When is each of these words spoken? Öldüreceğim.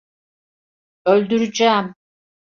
Öldüreceğim. 1.05 1.95